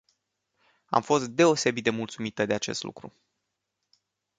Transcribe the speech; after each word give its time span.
Am 0.85 1.01
fost 1.01 1.27
deosebit 1.29 1.83
de 1.83 1.89
mulțumită 1.89 2.45
de 2.45 2.53
acest 2.53 2.83
lucru. 2.83 3.13